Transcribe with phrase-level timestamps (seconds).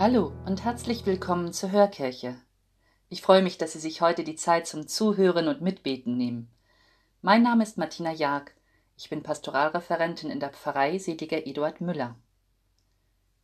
[0.00, 2.34] Hallo und herzlich willkommen zur Hörkirche.
[3.10, 6.50] Ich freue mich, dass Sie sich heute die Zeit zum Zuhören und Mitbeten nehmen.
[7.20, 8.50] Mein Name ist Martina Jag.
[8.96, 12.16] Ich bin Pastoralreferentin in der Pfarrei Seliger Eduard Müller.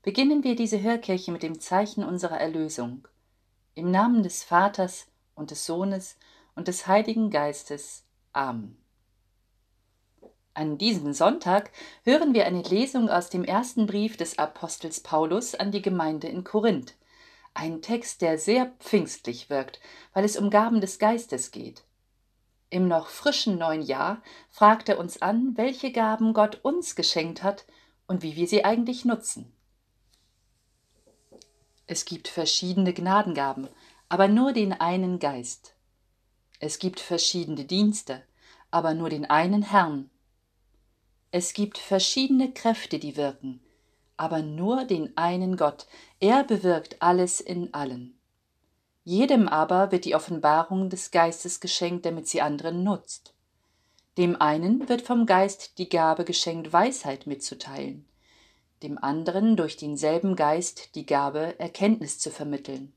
[0.01, 3.07] Beginnen wir diese Hörkirche mit dem Zeichen unserer Erlösung.
[3.75, 6.17] Im Namen des Vaters und des Sohnes
[6.55, 8.07] und des Heiligen Geistes.
[8.33, 8.79] Amen.
[10.57, 11.71] An diesem Sonntag
[12.03, 16.45] hören wir eine Lesung aus dem ersten Brief des Apostels Paulus an die Gemeinde in
[16.45, 16.95] Korinth.
[17.53, 19.81] Ein Text, der sehr pfingstlich wirkt,
[20.15, 21.85] weil es um Gaben des Geistes geht.
[22.71, 27.67] Im noch frischen neuen Jahr fragt er uns an, welche Gaben Gott uns geschenkt hat
[28.07, 29.53] und wie wir sie eigentlich nutzen.
[31.87, 33.69] Es gibt verschiedene Gnadengaben,
[34.09, 35.75] aber nur den einen Geist.
[36.61, 38.23] Es gibt verschiedene Dienste,
[38.71, 40.09] aber nur den einen Herrn
[41.37, 43.61] es gibt verschiedene Kräfte, die wirken,
[44.17, 45.87] aber nur den einen Gott.
[46.19, 48.19] Er bewirkt alles in allen.
[49.05, 53.35] Jedem aber wird die Offenbarung des Geistes geschenkt, damit sie anderen nutzt.
[54.17, 58.09] Dem einen wird vom Geist die Gabe geschenkt, Weisheit mitzuteilen,
[58.83, 62.95] dem anderen durch denselben Geist die Gabe, Erkenntnis zu vermitteln,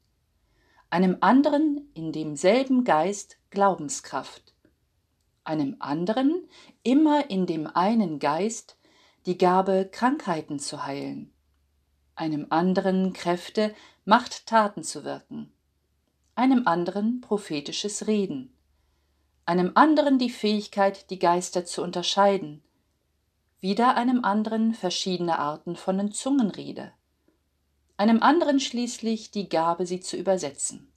[0.89, 4.53] einem anderen in demselben Geist Glaubenskraft,
[5.49, 6.47] einem anderen
[6.83, 8.77] immer in dem einen Geist
[9.25, 11.33] die Gabe, Krankheiten zu heilen,
[12.13, 13.73] einem anderen Kräfte,
[14.05, 15.51] Machttaten zu wirken,
[16.35, 18.53] einem anderen prophetisches Reden,
[19.47, 22.61] einem anderen die Fähigkeit, die Geister zu unterscheiden,
[23.59, 26.93] wieder einem anderen verschiedene Arten von Zungenrede,
[27.97, 30.89] einem anderen schließlich die Gabe, sie zu übersetzen.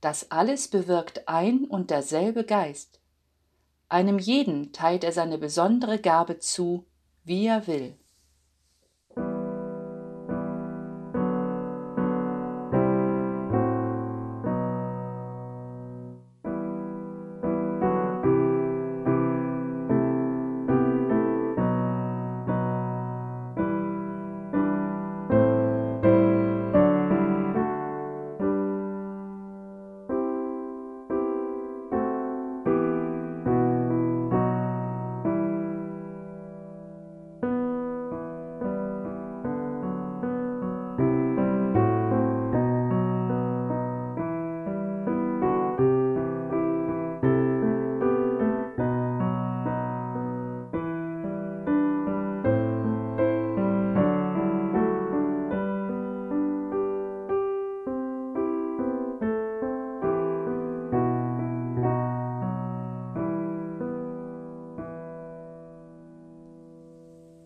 [0.00, 2.97] Das alles bewirkt ein und derselbe Geist.
[3.88, 6.86] Einem jeden teilt er seine besondere Gabe zu,
[7.24, 7.96] wie er will.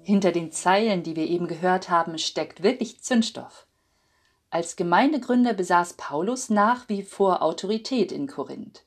[0.03, 3.67] Hinter den Zeilen, die wir eben gehört haben, steckt wirklich Zündstoff.
[4.51, 8.85] Als Gemeindegründer besaß Paulus nach wie vor Autorität in Korinth.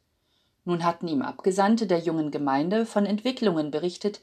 [0.65, 4.19] Nun hatten ihm Abgesandte der jungen Gemeinde von Entwicklungen berichtet,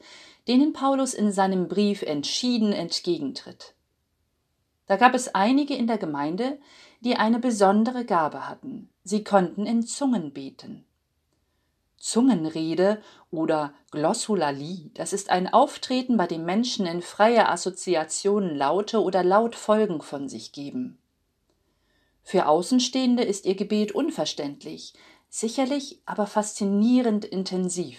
[0.47, 3.73] denen Paulus in seinem Brief entschieden entgegentritt.
[4.85, 6.59] Da gab es einige in der Gemeinde,
[6.99, 8.89] die eine besondere Gabe hatten.
[9.03, 10.85] Sie konnten in Zungen beten.
[12.03, 19.23] Zungenrede oder Glossolalie, das ist ein Auftreten, bei dem Menschen in freier Assoziation Laute oder
[19.23, 20.97] Lautfolgen von sich geben.
[22.21, 24.93] Für Außenstehende ist ihr Gebet unverständlich,
[25.29, 27.97] sicherlich aber faszinierend intensiv.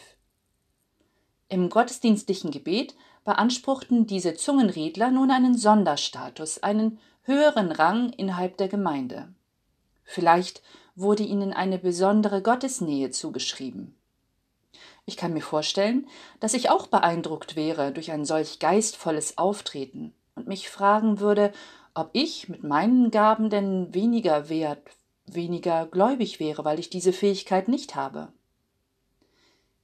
[1.49, 2.94] Im gottesdienstlichen Gebet
[3.25, 9.32] beanspruchten diese Zungenredler nun einen Sonderstatus, einen höheren Rang innerhalb der Gemeinde.
[10.05, 10.62] Vielleicht
[10.96, 13.94] wurde ihnen eine besondere Gottesnähe zugeschrieben.
[15.06, 16.08] Ich kann mir vorstellen,
[16.41, 21.52] dass ich auch beeindruckt wäre durch ein solch geistvolles Auftreten und mich fragen würde,
[21.94, 24.82] ob ich mit meinen Gaben denn weniger wert,
[25.26, 28.32] weniger gläubig wäre, weil ich diese Fähigkeit nicht habe.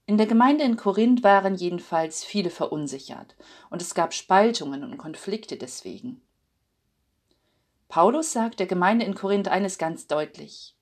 [0.06, 3.36] In der Gemeinde in Korinth waren jedenfalls viele verunsichert,
[3.68, 6.20] und es gab Spaltungen und Konflikte deswegen.
[7.88, 10.74] Paulus sagt der Gemeinde in Korinth eines ganz deutlich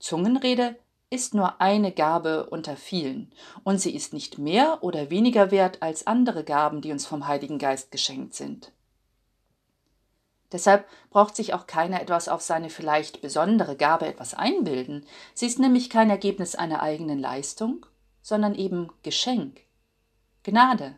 [0.00, 0.76] Zungenrede
[1.10, 3.32] ist nur eine Gabe unter vielen,
[3.64, 7.58] und sie ist nicht mehr oder weniger wert als andere Gaben, die uns vom Heiligen
[7.58, 8.72] Geist geschenkt sind.
[10.52, 15.06] Deshalb braucht sich auch keiner etwas auf seine vielleicht besondere Gabe etwas einbilden.
[15.34, 17.86] Sie ist nämlich kein Ergebnis einer eigenen Leistung,
[18.22, 19.60] sondern eben Geschenk,
[20.42, 20.96] Gnade.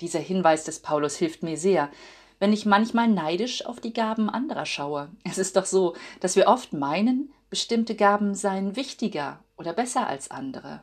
[0.00, 1.90] Dieser Hinweis des Paulus hilft mir sehr,
[2.38, 5.10] wenn ich manchmal neidisch auf die Gaben anderer schaue.
[5.24, 10.30] Es ist doch so, dass wir oft meinen, bestimmte Gaben seien wichtiger oder besser als
[10.30, 10.82] andere.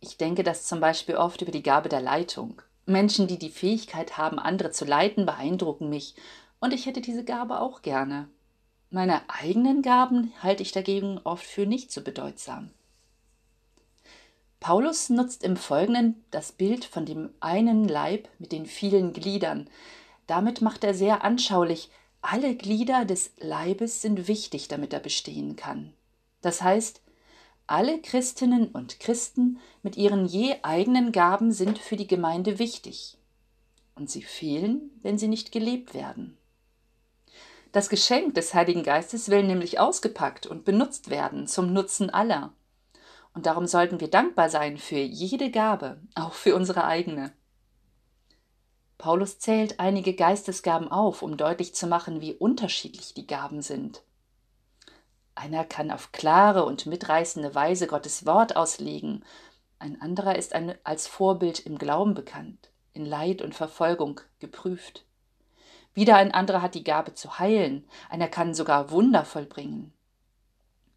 [0.00, 2.62] Ich denke das zum Beispiel oft über die Gabe der Leitung.
[2.86, 6.14] Menschen, die die Fähigkeit haben, andere zu leiten, beeindrucken mich,
[6.58, 8.28] und ich hätte diese Gabe auch gerne.
[8.90, 12.70] Meine eigenen Gaben halte ich dagegen oft für nicht so bedeutsam.
[14.60, 19.68] Paulus nutzt im Folgenden das Bild von dem einen Leib mit den vielen Gliedern.
[20.26, 21.90] Damit macht er sehr anschaulich,
[22.20, 25.94] alle Glieder des Leibes sind wichtig, damit er bestehen kann.
[26.42, 27.00] Das heißt,
[27.66, 33.16] alle Christinnen und Christen mit ihren je eigenen Gaben sind für die Gemeinde wichtig.
[33.94, 36.36] Und sie fehlen, wenn sie nicht gelebt werden.
[37.72, 42.52] Das Geschenk des Heiligen Geistes will nämlich ausgepackt und benutzt werden zum Nutzen aller.
[43.32, 47.32] Und darum sollten wir dankbar sein für jede Gabe, auch für unsere eigene.
[48.98, 54.02] Paulus zählt einige Geistesgaben auf, um deutlich zu machen, wie unterschiedlich die Gaben sind.
[55.34, 59.24] Einer kann auf klare und mitreißende Weise Gottes Wort auslegen,
[59.82, 65.06] ein anderer ist ein, als Vorbild im Glauben bekannt, in Leid und Verfolgung geprüft.
[65.94, 69.94] Wieder ein anderer hat die Gabe zu heilen, einer kann sogar Wunder vollbringen.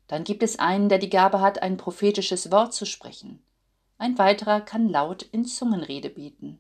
[0.08, 3.42] Dann gibt es einen, der die Gabe hat, ein prophetisches Wort zu sprechen.
[3.98, 6.60] Ein weiterer kann laut in Zungenrede beten.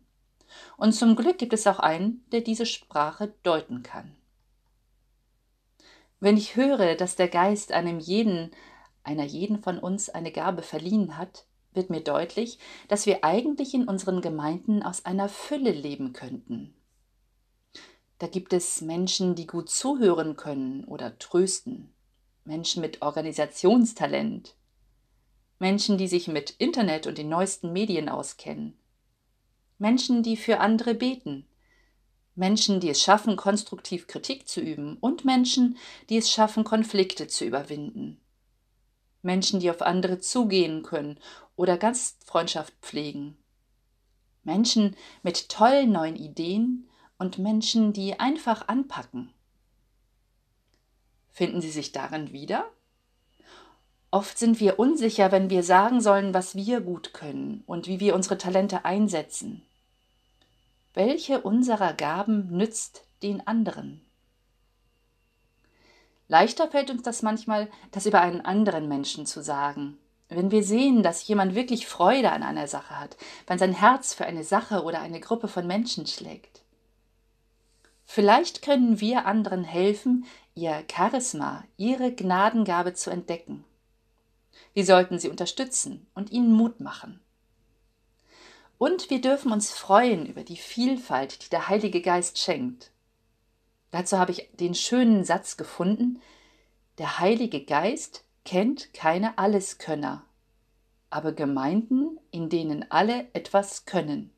[0.78, 4.16] Und zum Glück gibt es auch einen, der diese Sprache deuten kann.
[6.20, 8.52] Wenn ich höre, dass der Geist einem jeden,
[9.04, 13.88] einer jeden von uns eine Gabe verliehen hat, wird mir deutlich, dass wir eigentlich in
[13.88, 16.74] unseren Gemeinden aus einer Fülle leben könnten.
[18.20, 21.93] Da gibt es Menschen, die gut zuhören können oder trösten,
[22.46, 24.56] Menschen mit Organisationstalent,
[25.60, 28.78] Menschen, die sich mit Internet und den neuesten Medien auskennen,
[29.78, 31.46] Menschen, die für andere beten,
[32.36, 35.78] Menschen, die es schaffen, konstruktiv Kritik zu üben und Menschen,
[36.10, 38.20] die es schaffen, Konflikte zu überwinden.
[39.22, 41.20] Menschen, die auf andere zugehen können
[41.56, 43.38] oder Gastfreundschaft pflegen.
[44.44, 49.32] Menschen mit tollen neuen Ideen und Menschen, die einfach anpacken.
[51.34, 52.66] Finden Sie sich darin wieder?
[54.12, 58.14] Oft sind wir unsicher, wenn wir sagen sollen, was wir gut können und wie wir
[58.14, 59.64] unsere Talente einsetzen.
[60.94, 64.06] Welche unserer Gaben nützt den anderen?
[66.28, 69.98] Leichter fällt uns das manchmal, das über einen anderen Menschen zu sagen.
[70.30, 74.26] Wenn wir sehen, dass jemand wirklich Freude an einer Sache hat, wenn sein Herz für
[74.26, 76.63] eine Sache oder eine Gruppe von Menschen schlägt.
[78.06, 83.64] Vielleicht können wir anderen helfen, ihr Charisma, ihre Gnadengabe zu entdecken.
[84.74, 87.20] Wir sollten sie unterstützen und ihnen Mut machen.
[88.78, 92.92] Und wir dürfen uns freuen über die Vielfalt, die der Heilige Geist schenkt.
[93.92, 96.20] Dazu habe ich den schönen Satz gefunden,
[96.98, 100.24] der Heilige Geist kennt keine Alleskönner,
[101.10, 104.33] aber Gemeinden, in denen alle etwas können.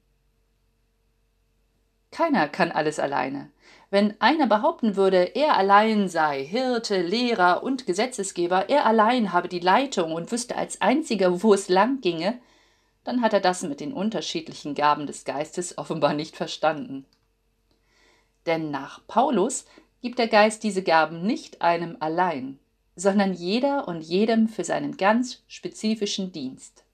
[2.16, 3.52] Keiner kann alles alleine.
[3.90, 9.60] Wenn einer behaupten würde, er allein sei Hirte, Lehrer und Gesetzesgeber, er allein habe die
[9.60, 12.40] Leitung und wüsste als einziger, wo es lang ginge,
[13.04, 17.06] dann hat er das mit den unterschiedlichen Gaben des Geistes offenbar nicht verstanden.
[18.46, 19.66] Denn nach Paulus
[20.02, 22.60] gibt der Geist diese Gaben nicht einem allein,
[22.96, 26.86] sondern jeder und jedem für seinen ganz spezifischen Dienst.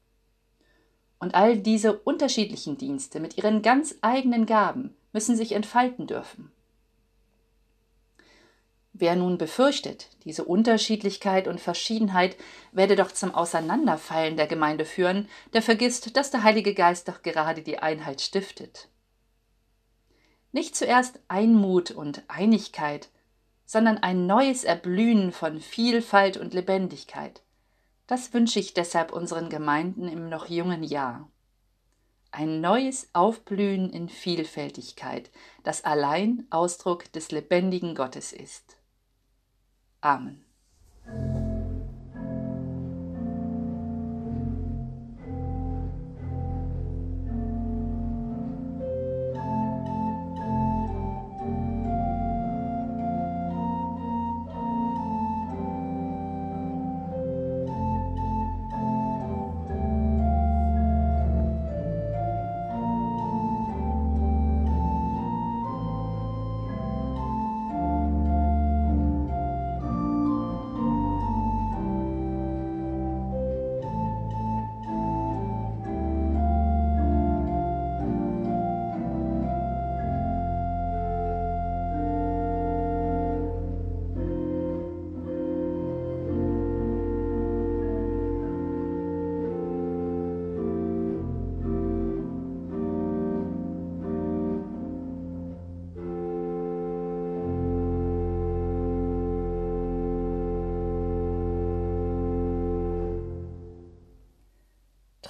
[1.20, 6.52] Und all diese unterschiedlichen Dienste mit ihren ganz eigenen Gaben müssen sich entfalten dürfen.
[8.94, 12.36] Wer nun befürchtet, diese Unterschiedlichkeit und Verschiedenheit
[12.72, 17.62] werde doch zum Auseinanderfallen der Gemeinde führen, der vergisst, dass der Heilige Geist doch gerade
[17.62, 18.90] die Einheit stiftet.
[20.52, 23.10] Nicht zuerst Einmut und Einigkeit,
[23.66, 27.42] sondern ein neues Erblühen von Vielfalt und Lebendigkeit.
[28.06, 31.30] Das wünsche ich deshalb unseren Gemeinden im noch jungen Jahr
[32.32, 35.30] ein neues Aufblühen in Vielfältigkeit,
[35.64, 38.78] das allein Ausdruck des lebendigen Gottes ist.
[40.02, 40.46] Amen.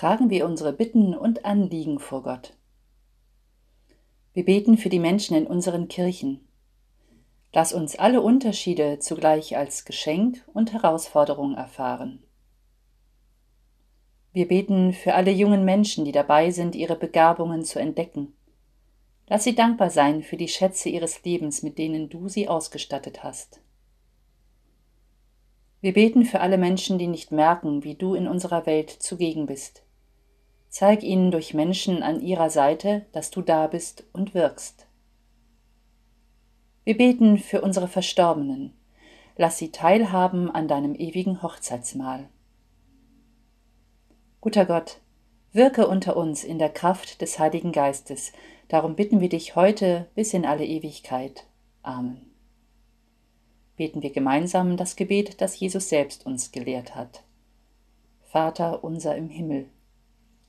[0.01, 2.53] Tragen wir unsere Bitten und Anliegen vor Gott.
[4.33, 6.39] Wir beten für die Menschen in unseren Kirchen.
[7.53, 12.23] Lass uns alle Unterschiede zugleich als Geschenk und Herausforderung erfahren.
[14.33, 18.33] Wir beten für alle jungen Menschen, die dabei sind, ihre Begabungen zu entdecken.
[19.27, 23.61] Lass sie dankbar sein für die Schätze ihres Lebens, mit denen du sie ausgestattet hast.
[25.79, 29.83] Wir beten für alle Menschen, die nicht merken, wie du in unserer Welt zugegen bist.
[30.71, 34.87] Zeig ihnen durch Menschen an ihrer Seite, dass du da bist und wirkst.
[36.85, 38.71] Wir beten für unsere Verstorbenen.
[39.35, 42.29] Lass sie teilhaben an deinem ewigen Hochzeitsmahl.
[44.39, 45.01] Guter Gott,
[45.51, 48.31] wirke unter uns in der Kraft des Heiligen Geistes.
[48.69, 51.47] Darum bitten wir dich heute bis in alle Ewigkeit.
[51.83, 52.31] Amen.
[53.75, 57.23] Beten wir gemeinsam das Gebet, das Jesus selbst uns gelehrt hat.
[58.21, 59.67] Vater unser im Himmel,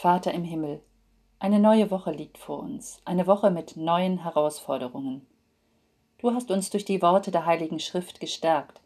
[0.00, 0.80] Vater im Himmel,
[1.40, 5.26] eine neue Woche liegt vor uns, eine Woche mit neuen Herausforderungen.
[6.16, 8.80] Du hast uns durch die Worte der Heiligen Schrift gestärkt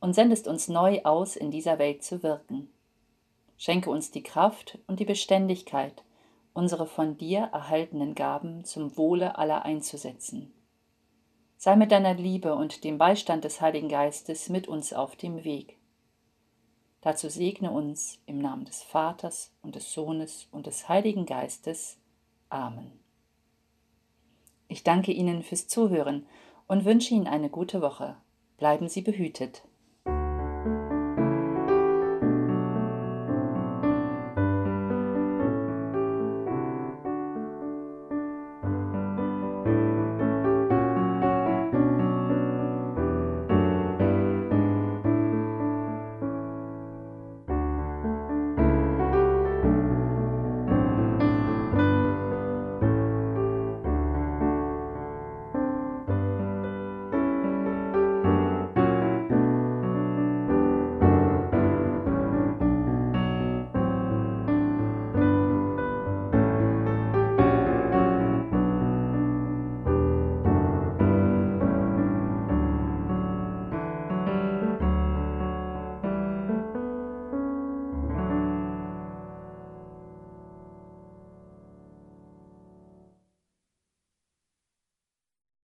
[0.00, 2.68] und sendest uns neu aus, in dieser Welt zu wirken.
[3.56, 6.04] Schenke uns die Kraft und die Beständigkeit,
[6.52, 10.52] unsere von dir erhaltenen Gaben zum Wohle aller einzusetzen.
[11.56, 15.79] Sei mit deiner Liebe und dem Beistand des Heiligen Geistes mit uns auf dem Weg.
[17.00, 21.96] Dazu segne uns im Namen des Vaters und des Sohnes und des Heiligen Geistes.
[22.50, 22.92] Amen.
[24.68, 26.26] Ich danke Ihnen fürs Zuhören
[26.66, 28.16] und wünsche Ihnen eine gute Woche.
[28.58, 29.62] Bleiben Sie behütet.